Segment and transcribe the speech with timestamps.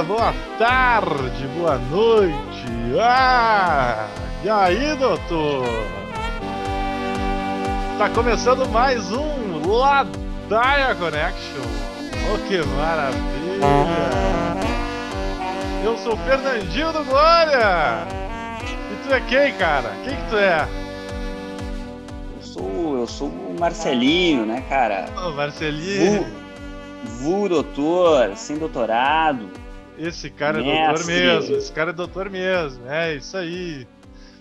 [0.00, 2.34] dia, boa tarde, boa noite.
[3.00, 4.06] Ah,
[4.42, 5.66] e aí, doutor?
[7.98, 11.62] Tá começando mais um Ladaia Connection.
[12.32, 13.66] Oh, que maravilha!
[15.84, 18.06] Eu sou o Fernandinho do Glória.
[18.62, 19.90] E tu é quem, cara?
[20.04, 20.68] Quem que tu é?
[22.36, 25.06] Eu sou, eu sou o Marcelinho, né, cara?
[25.16, 26.26] Ô, Marcelinho.
[27.04, 29.59] Vu, vu doutor, sem doutorado.
[30.00, 32.88] Esse cara é doutor mesmo, esse cara é doutor mesmo.
[32.88, 33.86] É isso aí.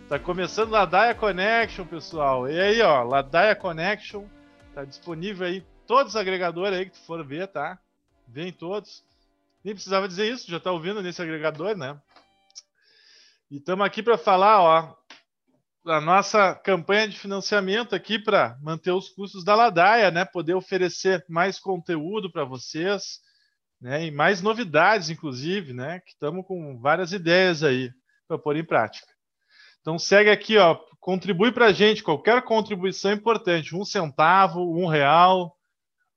[0.07, 2.49] Tá começando Ladaia Connection, pessoal.
[2.49, 4.25] E aí, ó, Ladaia Connection
[4.73, 7.77] tá disponível aí todos os agregadores aí que tu for ver, tá?
[8.25, 9.03] Vem todos.
[9.61, 11.99] Nem precisava dizer isso, já tá ouvindo nesse agregador, né?
[13.51, 14.95] E estamos aqui para falar, ó,
[15.83, 20.23] da nossa campanha de financiamento aqui para manter os custos da Ladaia, né?
[20.23, 23.19] Poder oferecer mais conteúdo para vocês,
[23.81, 24.05] né?
[24.05, 25.99] E mais novidades, inclusive, né?
[26.01, 27.91] Que estamos com várias ideias aí
[28.27, 29.07] para pôr em prática.
[29.81, 32.03] Então segue aqui, ó, contribui para a gente.
[32.03, 35.55] Qualquer contribuição é importante, um centavo, um real,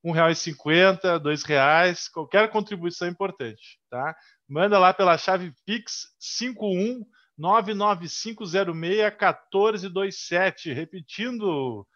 [0.04, 4.14] um real e cinquenta, dois reais, qualquer contribuição é importante, tá?
[4.48, 7.04] Manda lá pela chave Pix 51
[7.38, 11.86] 99506 1427, repetindo,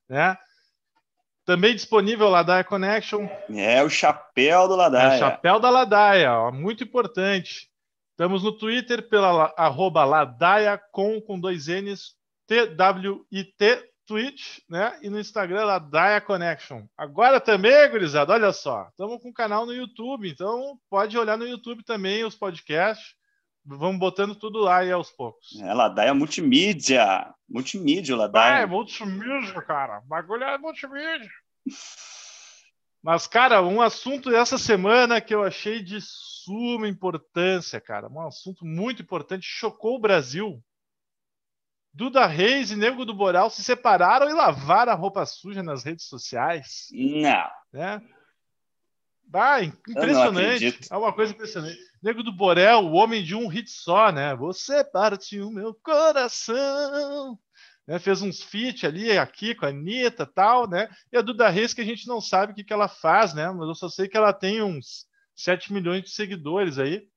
[0.10, 0.36] Né?
[1.46, 3.28] Também disponível Ladaia Connection.
[3.50, 5.14] É o chapéu do Ladaia.
[5.14, 7.69] É o chapéu da Ladaia, ó, muito importante.
[8.20, 12.18] Estamos no Twitter pela arroba Ladaia com, com dois N's,
[12.48, 15.00] T-W-I-T, Twitch, né?
[15.02, 16.84] E no Instagram, Ladaia Connection.
[16.98, 21.48] Agora também, gurizada, olha só, estamos com um canal no YouTube, então pode olhar no
[21.48, 23.16] YouTube também os podcasts.
[23.64, 25.58] Vamos botando tudo lá aí aos poucos.
[25.62, 27.34] É, Ladaia Multimídia.
[27.48, 28.56] Multimídia, Ladaia.
[28.58, 30.00] Ah, é multimídia, cara.
[30.00, 31.32] O bagulho é multimídia.
[33.02, 38.10] Mas, cara, um assunto dessa semana que eu achei de suma importância, cara.
[38.10, 39.46] Um assunto muito importante.
[39.46, 40.62] Chocou o Brasil.
[41.94, 46.06] Duda Reis e Nego do Boral se separaram e lavaram a roupa suja nas redes
[46.06, 46.88] sociais.
[46.92, 47.50] Não.
[47.74, 48.02] Né?
[49.34, 50.80] Ah, impressionante.
[50.92, 51.78] É uma coisa impressionante.
[52.02, 54.36] Nego do Borel, o homem de um hit só, né?
[54.36, 57.38] Você parte o meu coração.
[57.90, 57.98] Né?
[57.98, 60.88] Fez uns feat ali, aqui com a Anitta tal, né?
[61.12, 63.50] E a Duda Reis, que a gente não sabe o que, que ela faz, né?
[63.50, 67.08] Mas eu só sei que ela tem uns 7 milhões de seguidores aí.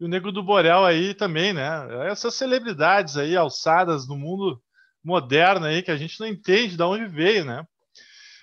[0.00, 1.70] E o Nego do Borel aí também, né?
[2.10, 4.60] Essas celebridades aí alçadas no mundo
[5.02, 7.64] moderno aí, que a gente não entende de onde veio, né?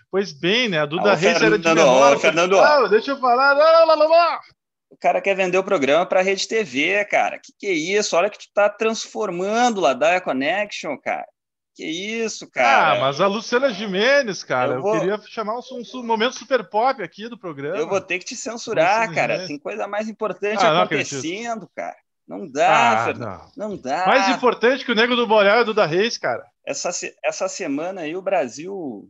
[0.09, 0.79] Pois bem, né?
[0.79, 2.15] A Duda ah, Reis Fernando, era de menor.
[2.15, 3.51] Ó, Fernando, ah, deixa eu falar.
[3.51, 4.39] Lá, lá, lá.
[4.89, 7.39] O cara quer vender o programa para a Rede TV, cara.
[7.39, 8.15] Que que é isso?
[8.15, 11.27] Olha que tu tá transformando lá da Connection, cara.
[11.75, 12.97] Que isso, cara?
[12.97, 14.95] Ah, mas a Luciana Jimenez, cara, eu, vou...
[14.95, 17.77] eu queria chamar um, um, momento super pop aqui do programa.
[17.77, 19.33] Eu vou ter que te censurar, Luciana cara.
[19.33, 19.47] Jimenez.
[19.47, 21.95] Tem coisa mais importante ah, acontecendo, não cara.
[22.27, 23.69] Não dá, ah, não.
[23.69, 23.77] não.
[23.77, 24.05] dá.
[24.05, 26.45] Mais importante que o Nego do Borel e do da Reis, cara.
[26.63, 26.91] Essa,
[27.23, 29.09] essa semana aí o Brasil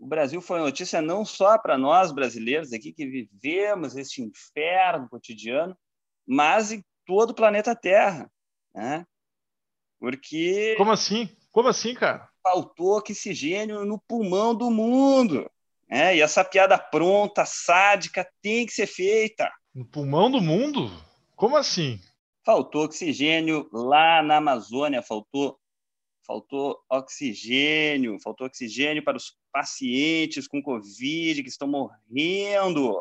[0.00, 5.76] o Brasil foi notícia não só para nós brasileiros aqui que vivemos este inferno cotidiano,
[6.26, 8.30] mas em todo o planeta Terra,
[8.74, 9.06] né?
[9.98, 11.28] Porque como assim?
[11.52, 12.26] Como assim, cara?
[12.42, 15.50] Faltou oxigênio no pulmão do mundo,
[15.86, 16.16] né?
[16.16, 19.52] E essa piada pronta, sádica, tem que ser feita.
[19.74, 20.90] No pulmão do mundo?
[21.36, 22.00] Como assim?
[22.42, 25.60] Faltou oxigênio lá na Amazônia, faltou
[26.26, 33.00] faltou oxigênio, faltou oxigênio para os pacientes com Covid que estão morrendo,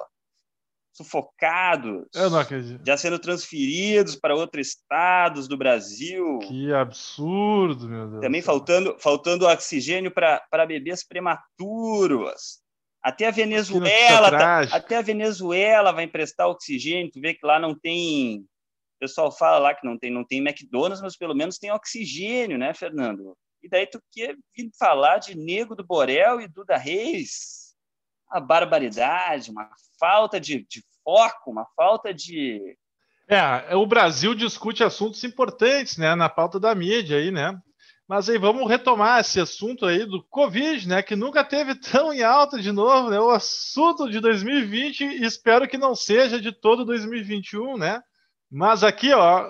[0.92, 2.86] sufocados, Eu não acredito.
[2.86, 6.40] já sendo transferidos para outros estados do Brasil.
[6.40, 8.22] Que absurdo, meu Deus.
[8.22, 12.60] Também faltando, faltando oxigênio para, bebês prematuros.
[13.02, 17.10] Até a Venezuela, tá, até a Venezuela vai emprestar oxigênio.
[17.10, 18.46] Tu vê que lá não tem
[19.00, 22.58] o pessoal fala lá que não tem, não tem McDonald's, mas pelo menos tem oxigênio,
[22.58, 23.34] né, Fernando?
[23.62, 27.76] E daí tu quer vir falar de Nego do Borel e Duda Reis?
[28.32, 29.70] Uma barbaridade, uma
[30.00, 32.78] falta de, de foco, uma falta de.
[33.28, 37.60] É, o Brasil discute assuntos importantes, né, na pauta da mídia aí, né?
[38.08, 41.04] Mas aí vamos retomar esse assunto aí do Covid, né?
[41.04, 43.20] Que nunca teve tão em alta de novo, né?
[43.20, 48.02] O assunto de 2020 e espero que não seja de todo 2021, né?
[48.50, 49.46] Mas aqui, ó,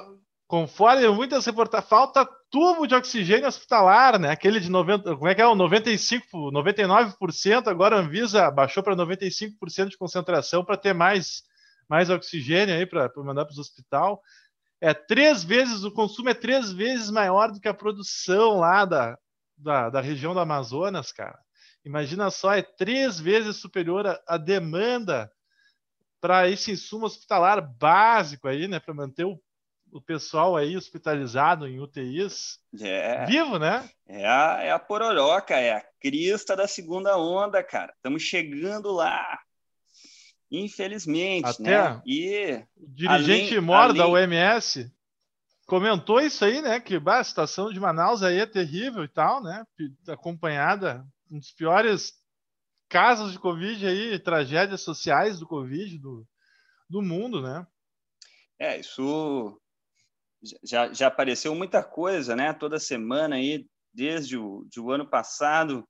[0.46, 4.32] conforme muitas reportagens, falta tubo de oxigênio hospitalar, né?
[4.32, 5.46] Aquele de 90, como é que é?
[5.46, 11.44] O 95, 99%, agora a Anvisa baixou para 95% de concentração para ter mais,
[11.88, 14.22] mais oxigênio aí para mandar para os hospital.
[14.82, 19.18] É três vezes, o consumo é três vezes maior do que a produção lá da,
[19.58, 21.38] da, da região do Amazonas, cara.
[21.86, 25.32] Imagina só, é três vezes superior à demanda
[26.22, 28.80] para esse insumo hospitalar básico aí, né?
[28.80, 29.40] Para manter o
[29.92, 33.90] o pessoal aí hospitalizado em UTIs é, vivo, né?
[34.08, 37.94] É a, é a pororoca, é a crista da segunda onda, cara.
[37.96, 39.40] Estamos chegando lá.
[40.52, 42.02] Infelizmente, Até né?
[42.06, 43.98] E o dirigente além, maior além...
[43.98, 44.92] da OMS
[45.68, 46.80] comentou isso aí, né?
[46.80, 49.64] Que bah, a situação de Manaus aí é terrível e tal, né?
[50.08, 52.14] Acompanhada um dos piores
[52.90, 56.28] casos de Covid aí, tragédias sociais do Covid do,
[56.90, 57.66] do mundo, né?
[58.58, 59.62] É, isso
[60.64, 62.54] já, já apareceu muita coisa, né?
[62.54, 65.88] Toda semana aí, desde o, de ano passado,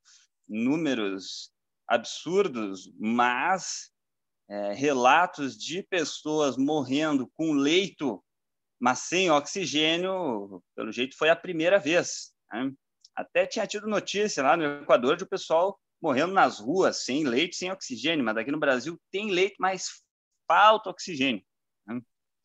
[0.48, 1.52] números
[1.86, 3.90] absurdos, mas
[4.48, 8.22] é, relatos de pessoas morrendo com leito,
[8.80, 12.32] mas sem oxigênio, pelo jeito foi a primeira vez.
[12.52, 12.72] Né?
[13.14, 17.56] Até tinha tido notícia lá no Equador de o pessoal morrendo nas ruas, sem leite,
[17.56, 20.02] sem oxigênio, mas aqui no Brasil tem leite, mas
[20.48, 21.44] falta oxigênio.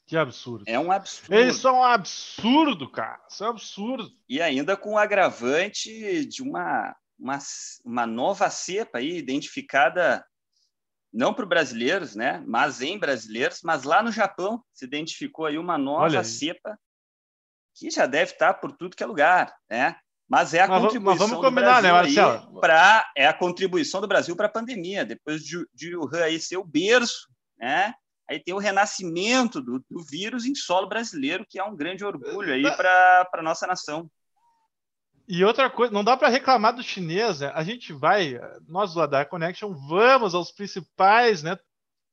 [0.05, 0.63] Que absurdo.
[0.67, 1.33] É um absurdo.
[1.33, 3.19] Eles são um absurdo, cara.
[3.29, 4.11] Isso é um absurdo.
[4.29, 7.39] E ainda com o agravante de uma, uma,
[7.83, 10.23] uma nova cepa aí, identificada
[11.11, 12.43] não para brasileiros, né?
[12.45, 16.77] Mas em brasileiros, mas lá no Japão se identificou aí uma nova cepa
[17.73, 19.95] que já deve estar por tudo que é lugar, né?
[20.27, 22.59] Mas é a mas, contribuição vamos combinar, né, Marcelo?
[22.59, 26.57] Pra, é a contribuição do Brasil para a pandemia, depois de, de Wuhan aí ser
[26.57, 27.27] o berço,
[27.57, 27.93] né?
[28.27, 32.53] Aí tem o renascimento do, do vírus em solo brasileiro, que é um grande orgulho
[32.53, 34.09] aí para a nossa nação.
[35.27, 37.51] E outra coisa, não dá para reclamar do chinês, né?
[37.55, 41.57] A gente vai, nós do Adar Connection, vamos aos principais né,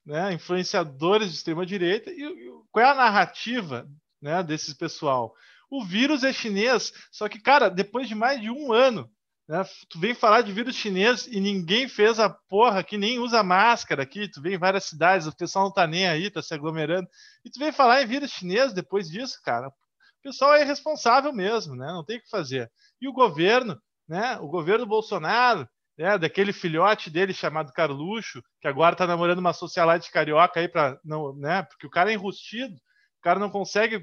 [0.04, 3.86] né, influenciadores de extrema-direita e, e, qual é a narrativa
[4.20, 5.34] né, desses pessoal?
[5.70, 9.10] O vírus é chinês, só que, cara, depois de mais de um ano
[9.52, 9.62] né?
[9.90, 14.02] Tu vem falar de vírus chinês e ninguém fez a porra que nem usa máscara
[14.02, 14.26] aqui.
[14.26, 17.06] Tu vem em várias cidades, o pessoal não tá nem aí, tá se aglomerando.
[17.44, 19.68] E tu vem falar em vírus chinês depois disso, cara.
[19.68, 21.86] O pessoal é irresponsável mesmo, né?
[21.88, 22.72] Não tem o que fazer.
[22.98, 23.78] E o governo,
[24.08, 24.38] né?
[24.38, 26.16] O governo Bolsonaro, né?
[26.16, 31.36] Daquele filhote dele chamado Carluxo, que agora tá namorando uma socialite carioca aí para não,
[31.36, 31.62] né?
[31.64, 34.02] Porque o cara é enrustido, o cara não consegue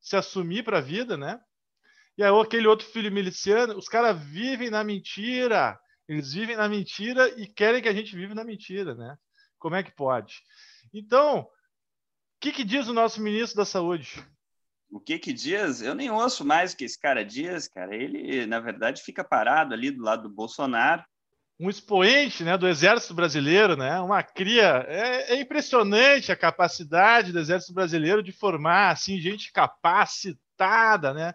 [0.00, 1.38] se assumir para a vida, né?
[2.16, 5.78] E aí aquele outro filho miliciano, os caras vivem na mentira.
[6.08, 9.16] Eles vivem na mentira e querem que a gente vive na mentira, né?
[9.58, 10.42] Como é que pode?
[10.92, 11.46] Então, o
[12.40, 14.24] que, que diz o nosso ministro da Saúde?
[14.90, 15.80] O que que diz?
[15.80, 17.96] Eu nem ouço mais o que esse cara diz, cara.
[17.96, 21.02] Ele, na verdade, fica parado ali do lado do Bolsonaro.
[21.58, 23.98] Um expoente né, do Exército Brasileiro, né?
[24.00, 24.84] Uma cria.
[24.86, 31.32] É, é impressionante a capacidade do Exército Brasileiro de formar assim, gente capacitada, né?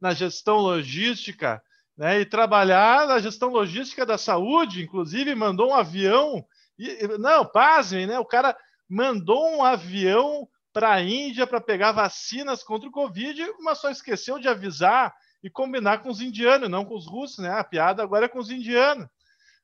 [0.00, 1.62] Na gestão logística
[1.96, 6.44] né, e trabalhar na gestão logística da saúde, inclusive mandou um avião.
[6.78, 8.18] E, não, pasmem, né?
[8.20, 8.56] O cara
[8.88, 14.38] mandou um avião para a Índia para pegar vacinas contra o Covid, mas só esqueceu
[14.38, 15.12] de avisar
[15.42, 17.50] e combinar com os indianos, não com os russos, né?
[17.50, 19.08] A piada agora é com os indianos.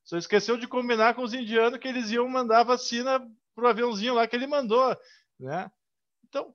[0.02, 3.20] Só esqueceu de combinar com os indianos que eles iam mandar vacina
[3.54, 4.96] para o aviãozinho lá que ele mandou,
[5.38, 5.70] né?
[6.28, 6.52] Então,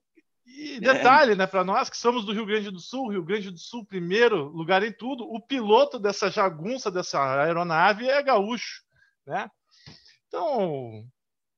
[0.50, 0.80] e é.
[0.80, 1.36] detalhe, é.
[1.36, 4.48] né, para nós que somos do Rio Grande do Sul, Rio Grande do Sul, primeiro
[4.50, 8.84] lugar em tudo, o piloto dessa jagunça, dessa aeronave é gaúcho,
[9.26, 9.50] né?
[10.28, 11.06] Então,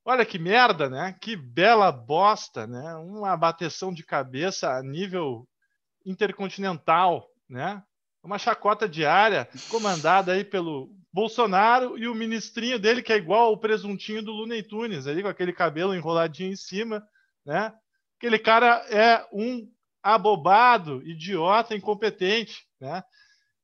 [0.06, 1.16] olha que merda, né?
[1.22, 2.96] Que bela bosta, né?
[2.96, 5.48] Uma bateção de cabeça a nível
[6.06, 7.84] intercontinental, né?
[8.24, 13.58] Uma chacota diária comandada aí pelo Bolsonaro e o ministrinho dele que é igual o
[13.58, 17.06] presuntinho do Looney Tunes, ali com aquele cabelo enroladinho em cima,
[17.46, 17.74] né?
[18.22, 19.68] Aquele cara é um
[20.04, 23.04] abobado, idiota, incompetente, né?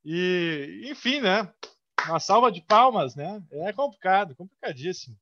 [0.04, 1.52] E, enfim, né?
[2.08, 3.40] Uma salva de palmas, né?
[3.52, 5.16] É complicado, complicadíssimo.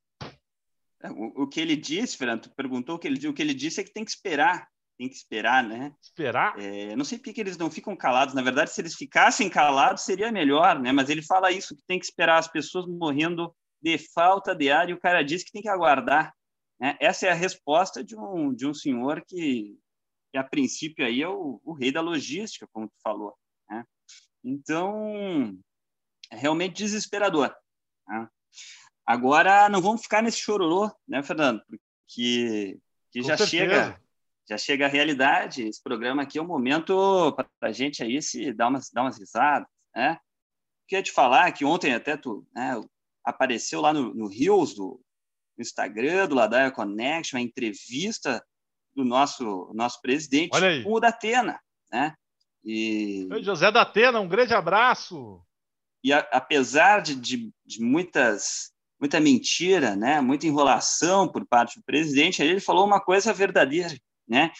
[1.04, 3.82] É, o, o que ele disse, Fernando, perguntou o que ele, o que ele disse
[3.82, 5.94] é que tem que esperar, tem que esperar, né?
[6.01, 6.58] Esperar?
[6.58, 8.34] É, não sei por que eles não ficam calados.
[8.34, 10.94] Na verdade, se eles ficassem calados, seria melhor, né?
[10.94, 14.89] Mas ele fala isso, que tem que esperar as pessoas morrendo de falta de ar,
[14.89, 16.34] e o cara diz que tem que aguardar.
[16.79, 16.98] Né?
[17.00, 19.77] Essa é a resposta de um, de um senhor que,
[20.32, 23.36] que a princípio, aí é o, o rei da logística, como tu falou.
[23.70, 23.84] Né?
[24.44, 25.58] Então,
[26.32, 27.55] é realmente desesperador.
[28.08, 28.27] Né?
[29.05, 31.62] Agora, não vamos ficar nesse chororô, né, Fernando?
[31.67, 32.79] Porque
[33.12, 34.00] que já chega
[34.48, 35.63] já chega a realidade.
[35.63, 39.17] Esse programa aqui é um momento para a gente aí se dar umas, dar umas
[39.17, 40.20] risadas, né?
[40.88, 42.79] Queria te falar que ontem até tu né,
[43.24, 45.01] apareceu lá no, no Rios do
[45.62, 48.44] Instagram do Ladaia Connection, a entrevista
[48.96, 51.60] do nosso nosso presidente com o Datena,
[51.92, 52.14] né?
[52.64, 55.42] E José Datena, um grande abraço.
[56.04, 61.84] E a, apesar de, de, de muitas muita mentira, né, muita enrolação por parte do
[61.84, 63.94] presidente, ele falou uma coisa verdadeira,
[64.28, 64.52] né?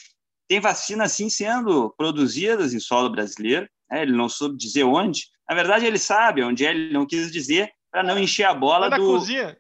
[0.48, 4.04] Tem vacinas sim sendo produzidas em solo brasileiro, né?
[4.04, 5.24] ele não soube dizer onde.
[5.50, 8.88] Na verdade, ele sabe onde é, ele não quis dizer para não encher a bola
[8.88, 9.06] é na do.
[9.06, 9.58] Cozinha.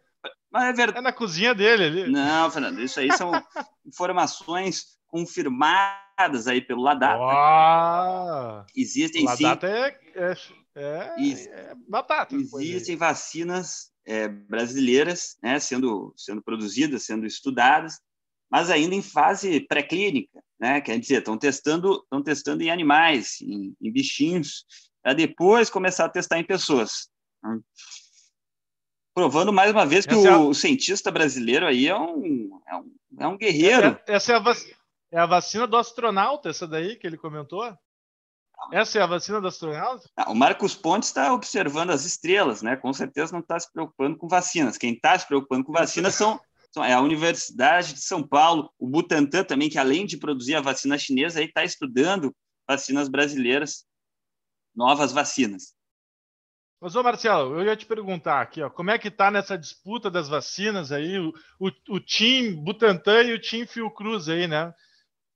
[0.55, 1.00] Mas é, verdade.
[1.00, 2.09] é na cozinha dele ali.
[2.09, 3.29] Não, Fernando, isso aí são
[3.85, 7.19] informações confirmadas aí pelo Ladata.
[7.19, 8.65] Uau!
[8.74, 9.74] Existem Ladata sim.
[10.15, 10.38] É,
[10.77, 12.33] é, é, é batata.
[12.35, 18.00] Existem vacinas é, brasileiras né, sendo, sendo produzidas, sendo estudadas,
[18.50, 20.79] mas ainda em fase pré-clínica, né?
[20.79, 24.65] Quer dizer, estão testando, estão testando em animais, em, em bichinhos,
[25.03, 27.09] para depois começar a testar em pessoas.
[27.43, 27.59] Né?
[29.15, 30.53] Provando mais uma vez que o, é a...
[30.53, 33.98] cientista brasileiro aí é um, é um, é um guerreiro.
[34.05, 34.57] Essa é a, vac...
[35.10, 37.63] é a vacina do astronauta, essa daí que ele comentou?
[38.74, 40.10] Essa é a vacina do astronauta?
[40.27, 42.75] o Marcos Pontes está observando as estrelas, né?
[42.75, 44.77] Com certeza não está se preocupando com vacinas.
[44.77, 46.39] Quem está se preocupando com vacinas são
[46.84, 50.98] é a Universidade de São Paulo, o Butantan também, que além de produzir a vacina
[50.98, 52.36] chinesa, está estudando
[52.67, 53.86] vacinas brasileiras,
[54.75, 55.75] novas vacinas.
[56.82, 60.12] Mas, ô Marcelo, eu ia te perguntar aqui, ó, como é que está nessa disputa
[60.12, 64.74] das vacinas aí, o, o, o Team Butantan e o Team Fiocruz aí, né?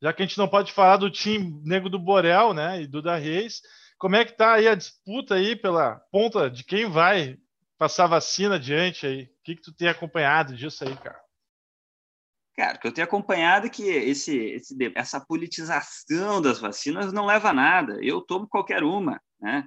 [0.01, 3.01] Já que a gente não pode falar do Team Nego do Borel, né, e do
[3.01, 3.61] da Reis,
[3.97, 7.37] como é que está aí a disputa aí pela ponta de quem vai
[7.77, 9.23] passar vacina adiante aí?
[9.23, 11.19] O que, que tu tem acompanhado disso aí, cara?
[12.55, 17.49] Cara, que eu tenho acompanhado é que esse, esse, essa politização das vacinas não leva
[17.49, 17.97] a nada.
[18.01, 19.65] Eu tomo qualquer uma, né?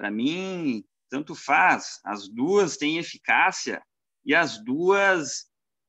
[0.00, 2.00] Para mim, tanto faz.
[2.02, 3.82] As duas têm eficácia
[4.24, 5.46] e as duas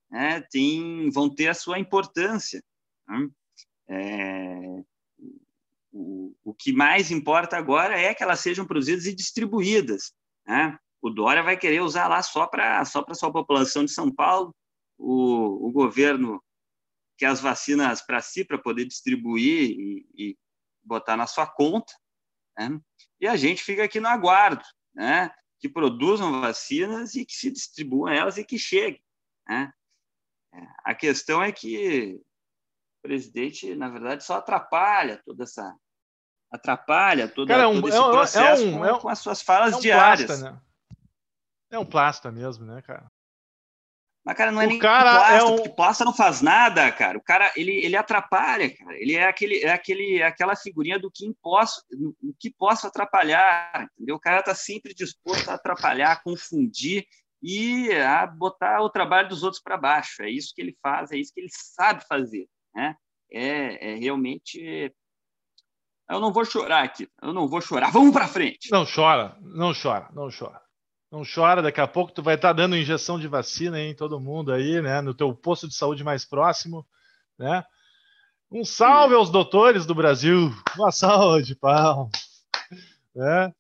[0.10, 2.62] né, têm, vão ter a sua importância.
[3.08, 3.30] Né?
[3.88, 4.84] É,
[5.94, 10.14] o, o que mais importa agora é que elas sejam produzidas e distribuídas.
[10.46, 10.78] Né?
[11.02, 14.54] O Dória vai querer usar lá só para só a sua população de São Paulo,
[14.98, 16.44] o, o governo
[17.18, 20.38] quer as vacinas para si, para poder distribuir e, e,
[20.84, 21.94] botar na sua conta,
[22.58, 22.80] né?
[23.20, 25.32] e a gente fica aqui no aguardo, né?
[25.60, 29.04] que produzam vacinas e que se distribuam elas e que cheguem.
[29.48, 29.72] Né?
[30.54, 35.76] É, a questão é que o presidente, na verdade, só atrapalha toda essa
[36.52, 39.10] atrapalha todo, Cara, é um, todo esse é um, processo é um, com, é com,
[39.10, 40.26] as suas falas é diárias.
[40.26, 40.62] Plasta, né?
[41.70, 43.10] É um plasta mesmo, né, cara?
[44.24, 45.56] Mas, cara, não é o nem cara plasta, é um...
[45.56, 47.18] porque plasta não faz nada, cara.
[47.18, 48.96] O cara, ele, ele atrapalha, cara.
[48.96, 51.84] Ele é, aquele, é aquele, é aquela figurinha do que posso,
[52.22, 54.16] o que posso atrapalhar, entendeu?
[54.16, 57.08] O cara tá sempre disposto a atrapalhar, a confundir
[57.42, 60.22] e a botar o trabalho dos outros para baixo.
[60.22, 62.96] É isso que ele faz, é isso que ele sabe fazer, né?
[63.32, 64.94] É, é realmente...
[66.08, 67.90] Eu não vou chorar aqui, eu não vou chorar.
[67.90, 68.70] Vamos para frente.
[68.70, 70.62] Não chora, não chora, não chora.
[71.12, 74.20] Não chora, daqui a pouco tu vai estar tá dando injeção de vacina em todo
[74.20, 75.02] mundo aí, né?
[75.02, 76.88] No teu posto de saúde mais próximo,
[77.38, 77.66] né?
[78.50, 80.54] Um salve aos doutores do Brasil.
[80.74, 82.10] Uma salva de pau.
[83.14, 83.54] Né?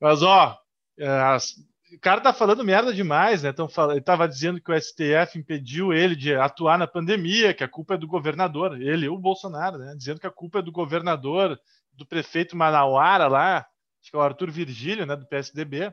[0.00, 0.56] Mas, ó,
[0.96, 1.56] é, as,
[1.92, 3.50] o cara tá falando merda demais, né?
[3.50, 7.68] Então, ele tava dizendo que o STF impediu ele de atuar na pandemia, que a
[7.68, 8.80] culpa é do governador.
[8.80, 9.94] Ele, o Bolsonaro, né?
[9.96, 11.58] Dizendo que a culpa é do governador,
[11.92, 13.66] do prefeito Manauara lá,
[14.00, 15.16] acho que é o Arthur Virgílio, né?
[15.16, 15.92] Do PSDB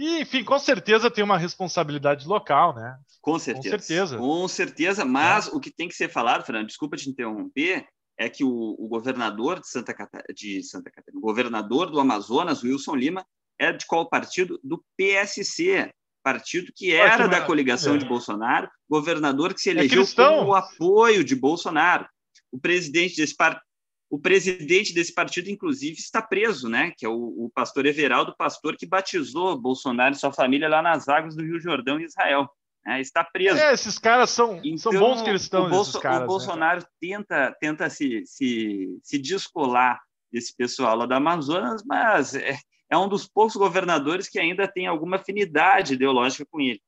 [0.00, 2.96] e, enfim, com certeza tem uma responsabilidade local, né?
[3.20, 3.76] Com certeza.
[3.76, 4.16] Com certeza.
[4.16, 5.50] Com certeza, mas é.
[5.50, 7.86] o que tem que ser falado, Fernando, desculpa te interromper,
[8.18, 12.64] é que o, o governador de Santa, Catarina, de Santa Catarina, o governador do Amazonas,
[12.64, 13.26] Wilson Lima,
[13.58, 14.58] é de qual partido?
[14.64, 15.90] Do PSC,
[16.22, 17.98] partido que era da coligação é.
[17.98, 22.08] de Bolsonaro, governador que se é elegeu é com o apoio de Bolsonaro.
[22.50, 23.69] O presidente desse partido
[24.10, 26.92] o presidente desse partido, inclusive, está preso, né?
[26.98, 31.08] Que é o, o, pastor Everaldo, pastor que batizou Bolsonaro e sua família lá nas
[31.08, 32.50] águas do Rio Jordão, em Israel.
[32.84, 33.00] Né?
[33.00, 33.58] Está preso.
[33.58, 35.68] É, esses caras são, então, são bons cristãos.
[35.68, 36.86] O, Bolso, caras, o né, Bolsonaro né?
[37.00, 40.00] tenta, tenta se, se, se descolar
[40.32, 42.58] desse pessoal lá do Amazonas, mas é,
[42.90, 46.82] é um dos poucos governadores que ainda tem alguma afinidade ideológica com ele.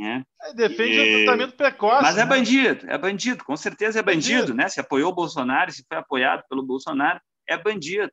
[0.00, 0.24] Né?
[0.42, 1.14] É, defende e...
[1.14, 2.02] o tratamento precoce.
[2.02, 2.26] Mas é né?
[2.26, 4.68] bandido, é bandido, com certeza é bandido, bandido, né?
[4.68, 8.10] Se apoiou o Bolsonaro, se foi apoiado pelo Bolsonaro, é bandido.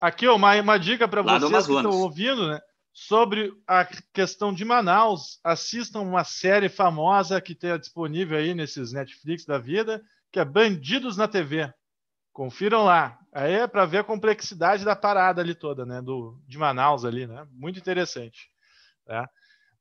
[0.00, 2.60] Aqui, ó, uma, uma dica para vocês que estão ouvindo, né?
[2.94, 9.44] sobre a questão de Manaus, assistam uma série famosa que tem disponível aí nesses Netflix
[9.44, 10.00] da vida,
[10.30, 11.74] que é Bandidos na TV.
[12.32, 13.18] Confiram lá.
[13.32, 16.00] Aí é para ver a complexidade da parada ali toda, né?
[16.00, 17.44] Do, de Manaus ali, né?
[17.50, 18.48] Muito interessante.
[19.06, 19.26] Né?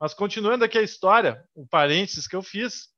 [0.04, 2.90] Mas continuando aqui a história, o parênteses que eu fiz.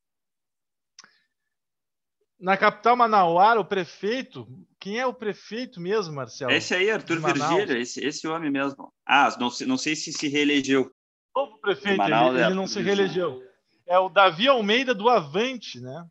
[2.40, 4.48] Na capital Manauara, o prefeito.
[4.80, 6.52] Quem é o prefeito mesmo, Marcelo?
[6.52, 8.92] Esse aí, Arthur Virgílio, esse, esse homem mesmo.
[9.06, 10.92] Ah, não, não sei se se reelegeu.
[11.36, 13.40] O novo prefeito, Manaus, ele, ele não se reelegeu.
[13.86, 16.08] É o Davi Almeida do Avante, né?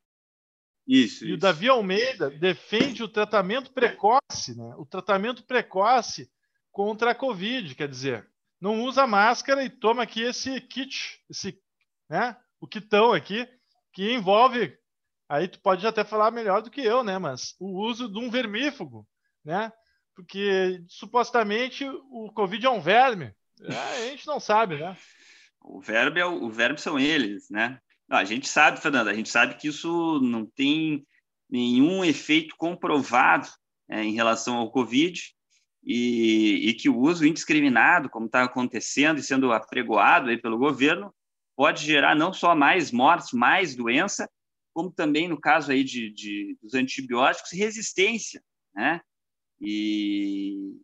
[0.87, 1.25] Isso.
[1.25, 1.35] E isso.
[1.35, 4.73] o Davi Almeida defende o tratamento precoce, né?
[4.79, 6.31] O tratamento precoce
[6.71, 11.59] contra a Covid, quer dizer, não usa máscara e toma aqui esse kit, esse,
[12.09, 12.37] né?
[12.61, 13.47] O kitão aqui,
[13.93, 14.77] que envolve,
[15.29, 17.19] aí tu pode até falar melhor do que eu, né?
[17.19, 19.07] Mas o uso de um vermífugo,
[19.45, 19.73] né?
[20.15, 23.35] Porque supostamente o Covid é um verme.
[23.63, 24.97] É, a gente não sabe, né?
[25.61, 27.79] O verme, é o, o verme são eles, né?
[28.09, 31.07] Não, a gente sabe, Fernanda, a gente sabe que isso não tem
[31.49, 33.49] nenhum efeito comprovado
[33.89, 35.21] é, em relação ao Covid
[35.85, 41.14] e, e, que o uso indiscriminado, como está acontecendo e sendo apregoado aí pelo governo,
[41.55, 44.29] pode gerar não só mais mortes, mais doença,
[44.73, 48.43] como também, no caso aí de, de dos antibióticos, resistência,
[48.75, 49.00] né?
[49.61, 50.75] E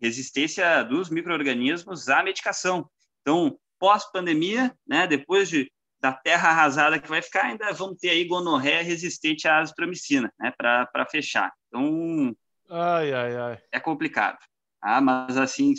[0.00, 2.88] resistência dos micro-organismos à medicação.
[3.20, 8.24] Então, pós-pandemia, né, depois de da terra arrasada que vai ficar, ainda vamos ter aí
[8.24, 11.52] gonorreia resistente à azitromicina, né, para fechar.
[11.68, 12.34] Então,
[12.70, 13.58] ai, ai, ai.
[13.72, 14.38] é complicado.
[14.80, 15.74] Ah, mas assim,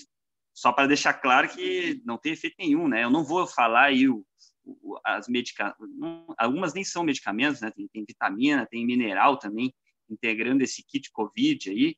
[0.53, 3.03] só para deixar claro que não tem efeito nenhum, né?
[3.03, 4.23] Eu não vou falar aí o,
[4.65, 5.89] o as medicações,
[6.37, 7.71] algumas nem são medicamentos, né?
[7.71, 9.73] Tem, tem vitamina, tem mineral também
[10.09, 11.95] integrando esse kit COVID aí.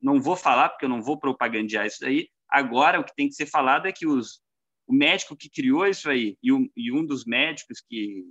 [0.00, 2.28] Não vou falar porque eu não vou propagandear isso daí.
[2.48, 4.40] Agora, o que tem que ser falado é que os,
[4.86, 8.24] o médico que criou isso aí e, um, e um dos médicos que,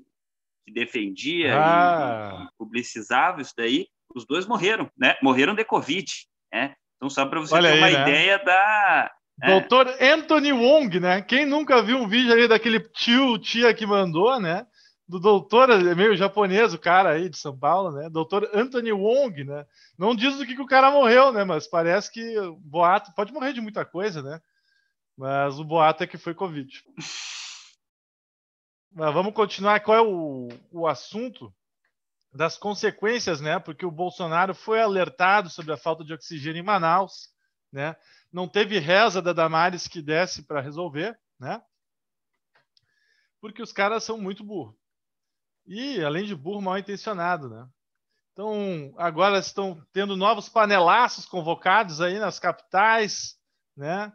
[0.65, 2.39] que defendia ah.
[2.41, 5.15] e, e, publicizava isso daí, os dois morreram, né?
[5.21, 6.05] Morreram de Covid,
[6.51, 6.75] né?
[6.97, 8.09] Então, só para você Olha ter aí, uma né?
[8.09, 9.11] ideia da...
[9.41, 9.47] É.
[9.47, 10.11] Doutor é.
[10.11, 11.21] Anthony Wong, né?
[11.21, 14.67] Quem nunca viu um vídeo aí daquele tio, tia que mandou, né?
[15.07, 18.09] Do doutor, é meio japonês, o cara aí de São Paulo, né?
[18.09, 19.65] Doutor Anthony Wong, né?
[19.97, 21.43] Não diz do que, que o cara morreu, né?
[21.43, 24.39] Mas parece que boato pode morrer de muita coisa, né?
[25.17, 26.83] Mas o boato é que foi Covid.
[28.91, 29.79] Mas vamos continuar.
[29.79, 31.53] Qual é o, o assunto
[32.31, 33.59] das consequências, né?
[33.59, 37.29] Porque o Bolsonaro foi alertado sobre a falta de oxigênio em Manaus,
[37.71, 37.95] né?
[38.31, 41.61] Não teve reza da Damares que desse para resolver, né?
[43.41, 44.75] Porque os caras são muito burros.
[45.65, 47.67] E, além de burro, mal intencionado, né?
[48.33, 53.37] Então, agora estão tendo novos panelaços convocados aí nas capitais,
[53.75, 54.13] né?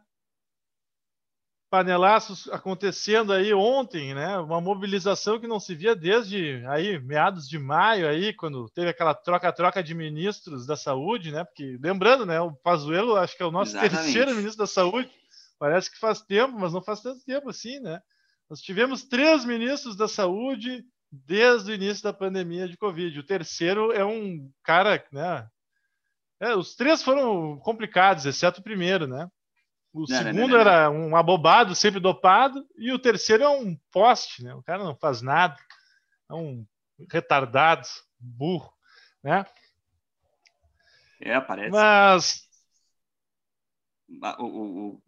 [1.74, 4.38] Panelaços acontecendo aí ontem, né?
[4.38, 9.12] Uma mobilização que não se via desde aí meados de maio aí, quando teve aquela
[9.12, 11.42] troca-troca de ministros da saúde, né?
[11.42, 12.40] Porque lembrando, né?
[12.40, 14.04] O Pazuello acho que é o nosso Exatamente.
[14.04, 15.10] terceiro ministro da saúde.
[15.58, 18.00] Parece que faz tempo, mas não faz tanto tempo assim, né?
[18.48, 23.18] Nós tivemos três ministros da saúde desde o início da pandemia de Covid.
[23.18, 25.44] O terceiro é um cara, né?
[26.38, 29.28] É, os três foram complicados, exceto o primeiro, né?
[29.94, 33.78] O não, segundo não, não, era um abobado, sempre dopado, e o terceiro é um
[33.92, 34.52] poste, né?
[34.52, 35.56] O cara não faz nada,
[36.28, 36.66] é um
[37.08, 37.86] retardado,
[38.18, 38.72] burro,
[39.22, 39.46] né?
[41.20, 41.70] É, parece.
[41.70, 42.48] Mas
[44.40, 45.02] o, o,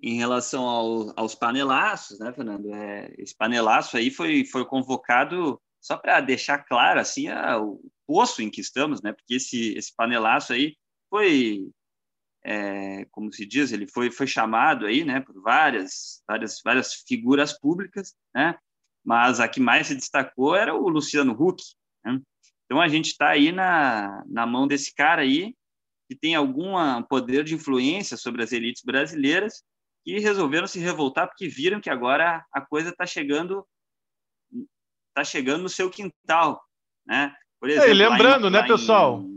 [0.00, 2.74] em relação ao, aos panelaços, né, Fernando?
[2.74, 8.40] É, esse panelaço aí foi, foi convocado só para deixar claro assim a, o poço
[8.40, 9.12] em que estamos, né?
[9.12, 10.74] Porque esse, esse panelaço aí
[11.10, 11.70] foi
[12.44, 17.58] é, como se diz, ele foi, foi chamado aí, né, por várias, várias, várias figuras
[17.58, 18.56] públicas, né,
[19.04, 21.62] mas a que mais se destacou era o Luciano Huck,
[22.04, 22.20] né?
[22.64, 25.54] Então a gente está aí na, na mão desse cara aí,
[26.08, 29.62] que tem algum poder de influência sobre as elites brasileiras,
[30.04, 33.66] que resolveram se revoltar porque viram que agora a coisa está chegando
[35.08, 36.62] está chegando no seu quintal,
[37.06, 37.34] né?
[37.62, 39.20] Exemplo, é, lembrando, em, né, pessoal?
[39.20, 39.33] Em,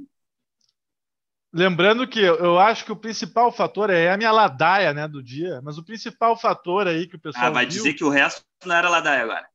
[1.53, 5.61] Lembrando que eu acho que o principal fator é a minha ladaia né, do dia,
[5.63, 7.45] mas o principal fator aí que o pessoal.
[7.45, 9.47] Ah, vai viu, dizer que o resto não era ladaia agora.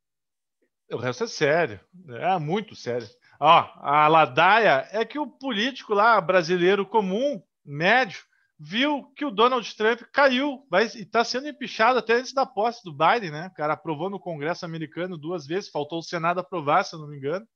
[0.90, 3.08] O resto é sério, é muito sério.
[3.38, 8.22] Ó, a ladaia é que o político lá, brasileiro comum, médio,
[8.58, 12.84] viu que o Donald Trump caiu vai, e está sendo empichado até antes da posse
[12.84, 13.48] do Biden, né?
[13.48, 17.08] O cara aprovou no Congresso americano duas vezes, faltou o Senado aprovar, se eu não
[17.08, 17.46] me engano.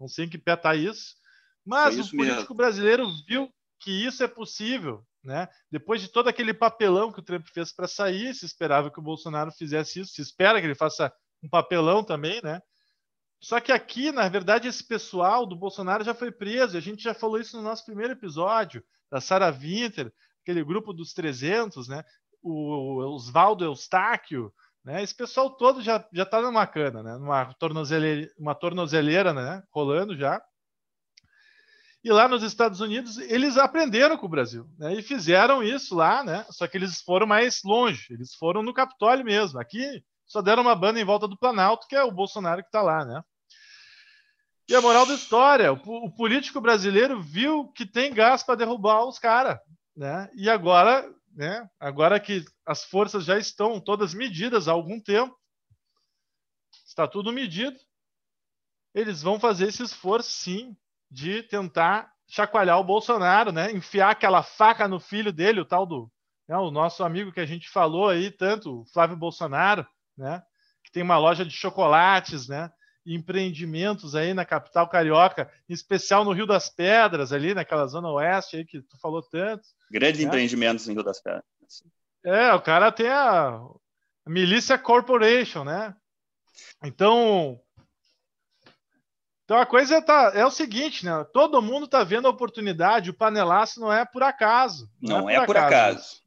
[0.00, 1.14] Não sei em que pé tá isso.
[1.64, 2.54] Mas isso o político mesmo.
[2.54, 3.50] brasileiro viu
[3.84, 5.46] que isso é possível, né?
[5.70, 9.02] Depois de todo aquele papelão que o Trump fez para sair, se esperava que o
[9.02, 12.62] Bolsonaro fizesse isso, se espera que ele faça um papelão também, né?
[13.38, 16.78] Só que aqui, na verdade, esse pessoal do Bolsonaro já foi preso.
[16.78, 20.10] A gente já falou isso no nosso primeiro episódio, da Sarah Winter,
[20.42, 22.02] aquele grupo dos 300, né?
[22.42, 24.50] O Oswaldo Eustáquio,
[24.82, 25.02] né?
[25.02, 27.18] Esse pessoal todo já já está numa cana, né?
[27.18, 29.62] Numa tornozeleira, uma tornozeleira, né?
[29.70, 30.42] Rolando já.
[32.04, 34.92] E lá nos Estados Unidos, eles aprenderam com o Brasil, né?
[34.94, 36.44] E fizeram isso lá, né?
[36.50, 39.58] Só que eles foram mais longe, eles foram no Capitólio mesmo.
[39.58, 42.82] Aqui só deram uma banda em volta do Planalto, que é o Bolsonaro que está
[42.82, 43.22] lá, né?
[44.68, 49.06] E a moral da história, o, o político brasileiro viu que tem gás para derrubar
[49.06, 49.58] os caras,
[49.96, 50.28] né?
[50.34, 51.66] E agora, né?
[51.80, 55.34] Agora que as forças já estão todas medidas há algum tempo,
[56.86, 57.78] está tudo medido,
[58.94, 60.76] eles vão fazer esse esforço, sim,
[61.14, 63.70] de tentar chacoalhar o Bolsonaro, né?
[63.70, 66.10] Enfiar aquela faca no filho dele, o tal do
[66.48, 69.86] né, o nosso amigo que a gente falou aí tanto, o Flávio Bolsonaro,
[70.18, 70.42] né?
[70.82, 72.70] Que tem uma loja de chocolates, né?
[73.06, 78.56] empreendimentos aí na capital carioca, em especial no Rio das Pedras, ali naquela zona oeste
[78.56, 79.62] aí que tu falou tanto.
[79.90, 80.26] Grandes né?
[80.26, 81.44] empreendimentos no Rio das Pedras.
[82.24, 83.60] É, o cara tem a,
[84.24, 85.94] a Milícia Corporation, né?
[86.82, 87.60] Então,
[89.44, 91.24] então a coisa tá, é o seguinte, né?
[91.32, 94.90] Todo mundo tá vendo a oportunidade, o panelaço não é por acaso.
[95.00, 95.66] Não, não é, por, é acaso.
[95.68, 96.22] por acaso.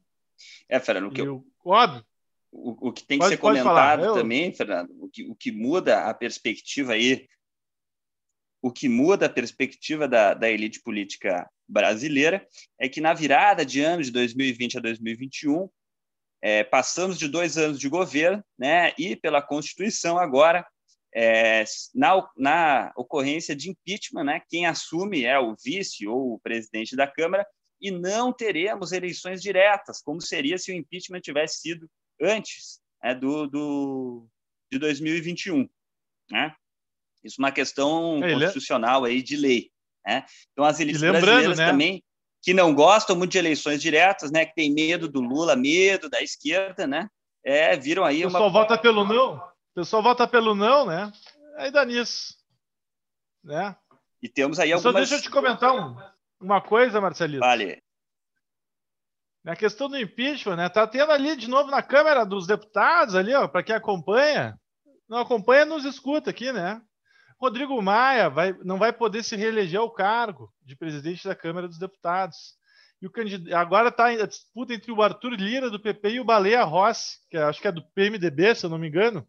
[0.68, 1.44] É, Fernando, o que eu...
[1.64, 2.04] Óbvio.
[2.50, 4.14] O, o que tem que pode, ser comentado eu...
[4.14, 7.28] também, Fernando, o que, o que muda a perspectiva aí,
[8.62, 12.46] o que muda a perspectiva da, da elite política brasileira
[12.78, 15.68] é que na virada de ano de 2020 a 2021,
[16.40, 20.64] é, passamos de dois anos de governo, né, e pela Constituição agora
[21.14, 26.94] é, na, na ocorrência de impeachment, né, quem assume é o vice ou o presidente
[26.94, 27.46] da Câmara,
[27.80, 31.88] e não teremos eleições diretas, como seria se o impeachment tivesse sido
[32.20, 34.26] antes é, do, do,
[34.70, 35.68] de 2021.
[36.30, 36.52] Né?
[37.22, 39.70] Isso é uma questão é, constitucional aí de lei.
[40.04, 40.24] Né?
[40.52, 41.66] Então, as elites brasileiras né?
[41.66, 42.02] também,
[42.42, 46.22] que não gostam muito de eleições diretas, né, que tem medo do Lula, medo da
[46.22, 47.08] esquerda, né,
[47.44, 48.52] é, viram aí o pessoal uma...
[48.52, 49.42] vota pelo não
[49.78, 51.12] pessoal vota pelo não, né?
[51.56, 52.34] Aí dá nisso.
[53.44, 53.76] Né?
[54.20, 54.92] E temos aí algumas...
[54.92, 55.96] Só deixa eu te comentar um,
[56.40, 57.38] uma coisa, Marcelino.
[57.38, 57.80] Vale.
[59.44, 60.68] Na questão do impeachment, né?
[60.68, 64.58] Tá tendo ali de novo na Câmara dos Deputados, ali, ó, para quem acompanha.
[65.08, 66.82] Não acompanha, nos escuta aqui, né?
[67.40, 71.78] Rodrigo Maia vai, não vai poder se reeleger ao cargo de presidente da Câmara dos
[71.78, 72.58] Deputados.
[73.00, 76.24] E o candidato, agora está a disputa entre o Arthur Lira, do PP, e o
[76.24, 79.24] Baleia Rossi, que acho que é do PMDB, se eu não me engano.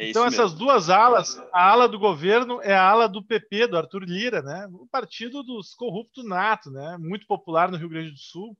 [0.00, 3.76] É então, essas duas alas, a ala do governo é a ala do PP, do
[3.76, 4.66] Arthur Lira, né?
[4.72, 6.96] O partido dos corruptos nato, né?
[6.98, 8.56] Muito popular no Rio Grande do Sul.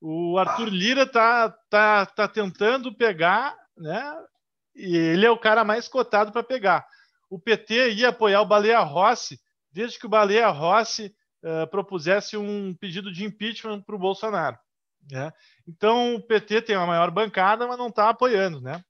[0.00, 4.16] O Arthur Lira tá, tá, tá tentando pegar, né?
[4.76, 6.86] E ele é o cara mais cotado para pegar.
[7.28, 9.40] O PT ia apoiar o Baleia Rossi
[9.72, 14.56] desde que o Baleia Rossi uh, propusesse um pedido de impeachment para o Bolsonaro.
[15.10, 15.32] Né?
[15.66, 18.80] Então, o PT tem a maior bancada, mas não está apoiando, né?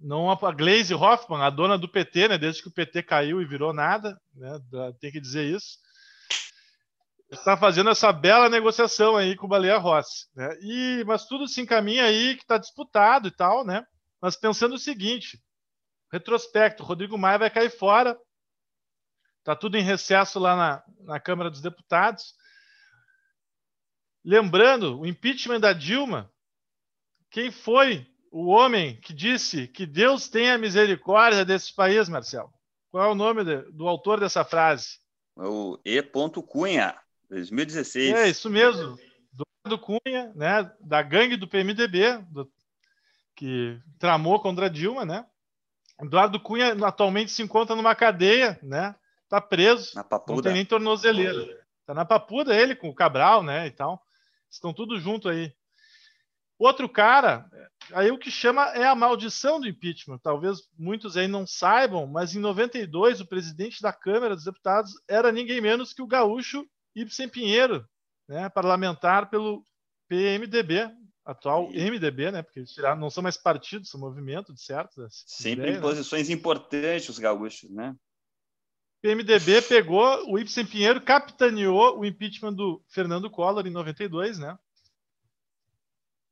[0.00, 3.46] Não a Glaze Hoffman, a dona do PT, né, desde que o PT caiu e
[3.46, 4.60] virou nada, né,
[5.00, 5.78] tem que dizer isso,
[7.30, 10.26] está fazendo essa bela negociação aí com o Baleia Rossi.
[10.34, 10.56] Né?
[10.60, 13.84] E, mas tudo se encaminha aí que está disputado e tal, né?
[14.20, 15.42] Mas pensando o seguinte,
[16.12, 18.18] retrospecto, Rodrigo Maia vai cair fora,
[19.40, 22.34] está tudo em recesso lá na, na Câmara dos Deputados.
[24.24, 26.30] Lembrando, o impeachment da Dilma,
[27.30, 28.06] quem foi
[28.38, 32.52] o homem que disse que Deus tenha misericórdia desse país, Marcelo?
[32.90, 34.98] Qual é o nome de, do autor dessa frase?
[35.38, 36.02] É o E.
[36.02, 36.94] Cunha,
[37.30, 38.14] 2016.
[38.14, 38.98] É isso mesmo.
[39.66, 42.46] Do Cunha, né, da gangue do PMDB, do,
[43.34, 45.24] que tramou contra Dilma, né?
[46.02, 48.94] Eduardo Cunha atualmente se encontra numa cadeia, né?
[49.30, 49.94] Tá preso.
[49.94, 50.34] Na papuda.
[50.34, 51.64] Não tem nem tornozeleira.
[51.86, 54.04] Tá na papuda ele com o Cabral, né, e tal.
[54.50, 55.54] Estão tudo junto aí.
[56.58, 57.48] Outro cara,
[57.92, 60.18] aí o que chama é a maldição do impeachment.
[60.18, 65.30] Talvez muitos aí não saibam, mas em 92 o presidente da Câmara dos Deputados era
[65.30, 67.86] ninguém menos que o gaúcho Ibsen Pinheiro,
[68.26, 69.62] né, parlamentar pelo
[70.08, 70.90] PMDB,
[71.26, 71.68] atual.
[71.70, 75.06] MDB, né, porque eles tiraram, não são mais partidos, são movimento, de certo?
[75.10, 75.80] Sempre ideia, em né?
[75.80, 76.34] posições né?
[76.34, 77.94] importantes os gaúchos, né?
[79.02, 84.58] PMDB pegou, o Ibsen Pinheiro capitaneou o impeachment do Fernando Collor em 92, né?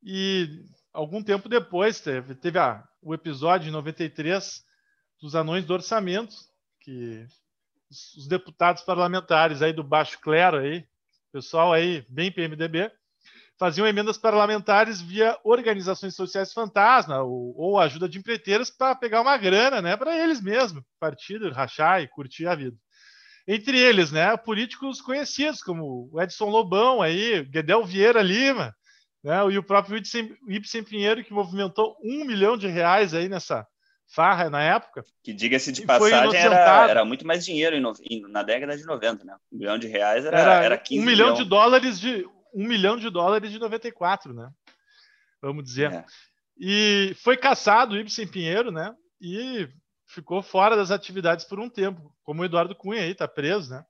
[0.05, 4.63] E algum tempo depois teve, teve a, o episódio em 93
[5.21, 6.37] dos anões do orçamento,
[6.81, 7.27] que
[7.91, 10.87] os, os deputados parlamentares aí do baixo clero aí,
[11.33, 12.93] pessoal aí bem PMDB,
[13.59, 19.39] faziam emendas parlamentares via organizações sociais fantasma ou, ou ajuda de empreiteiras para pegar uma
[19.39, 22.77] grana, né, para eles mesmos, partido, rachar e curtir a vida.
[23.47, 28.75] Entre eles, né, políticos conhecidos como Edson Lobão aí, Guedel Vieira Lima,
[29.25, 33.67] né, e o próprio Ibsen Pinheiro que movimentou um milhão de reais aí nessa
[34.07, 35.03] farra na época.
[35.23, 39.35] Que diga-se de passagem, era, era muito mais dinheiro em, na década de 90, né?
[39.51, 42.67] Um milhão de reais era, era, era 15 um milhão, milhão de dólares de um
[42.69, 44.51] milhão de dólares de 94, né?
[45.41, 45.93] Vamos dizer.
[45.93, 46.05] É.
[46.59, 48.95] E foi caçado o Ibsen Pinheiro, né?
[49.21, 49.69] E
[50.07, 53.85] ficou fora das atividades por um tempo, como o Eduardo Cunha aí tá preso, né?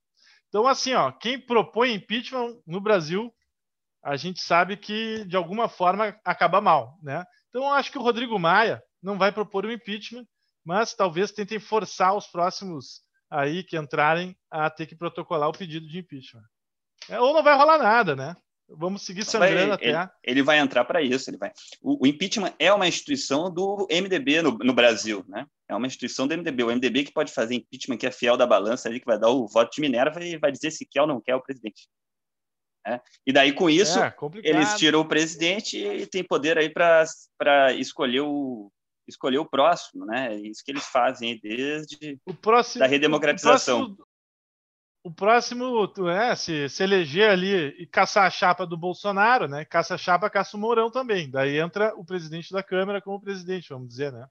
[0.48, 3.34] Então, assim, ó, quem propõe impeachment no Brasil,
[4.04, 7.24] a gente sabe que de alguma forma acaba mal, né?
[7.48, 10.26] Então, eu acho que o Rodrigo Maia não vai propor o impeachment,
[10.64, 15.86] mas talvez tentem forçar os próximos aí que entrarem a ter que protocolar o pedido
[15.86, 16.42] de impeachment.
[17.08, 18.36] É, ou não vai rolar nada, né?
[18.68, 19.90] Vamos seguir sangrando até.
[19.90, 21.28] Ele, ele, vai entrar para isso.
[21.28, 21.52] Ele vai.
[21.82, 25.46] O, o, impeachment é uma instituição do MDB no, no, Brasil, né?
[25.68, 26.64] É uma instituição do MDB.
[26.64, 29.28] O MDB que pode fazer impeachment, que é fiel da balança, ali, que vai dar
[29.28, 31.88] o voto de Minerva e vai dizer se quer ou não quer o presidente.
[32.86, 33.00] É.
[33.26, 38.20] E daí, com isso, é, eles tiram o presidente e tem poder aí para escolher
[38.20, 38.70] o,
[39.08, 40.34] escolher o próximo, né?
[40.34, 43.96] É isso que eles fazem desde o próximo, da redemocratização.
[45.02, 49.46] O próximo, o próximo é, se, se eleger ali e caçar a chapa do Bolsonaro,
[49.48, 49.64] né?
[49.64, 51.30] Caça a chapa, caça o Mourão também.
[51.30, 54.26] Daí entra o presidente da Câmara como presidente, vamos dizer, né?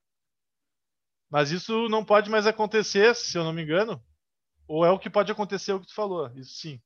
[1.29, 4.03] Mas isso não pode mais acontecer, se eu não me engano.
[4.67, 6.79] Ou é o que pode acontecer o que tu falou, isso sim.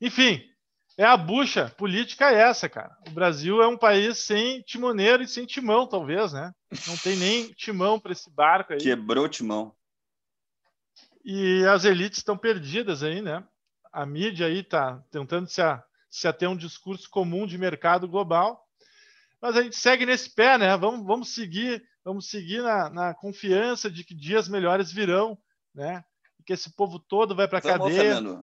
[0.00, 0.42] Enfim,
[0.96, 2.96] é a bucha política é essa, cara.
[3.06, 6.52] O Brasil é um país sem timoneiro e sem timão, talvez, né?
[6.86, 8.78] Não tem nem timão para esse barco aí.
[8.78, 9.74] Quebrou o timão.
[11.24, 13.44] E as elites estão perdidas aí, né?
[13.92, 18.64] A mídia aí está tentando se, a, se ater um discurso comum de mercado global.
[19.40, 20.76] Mas a gente segue nesse pé, né?
[20.76, 25.38] Vamos, vamos seguir, vamos seguir na, na confiança de que dias melhores virão,
[25.74, 26.04] né?
[26.46, 28.14] que esse povo todo vai para a cadeia.
[28.14, 28.44] Fernando.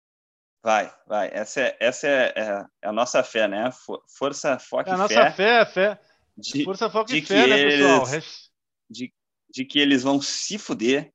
[0.62, 1.29] Vai, vai.
[1.33, 3.70] Essa é, essa é, é, é a nossa fé, né?
[4.16, 6.01] Força, foco é a nossa fé, fé.
[6.37, 8.20] De, Força, foco e fé, né, pessoal?
[8.88, 9.12] De,
[9.51, 11.12] de que eles vão se fuder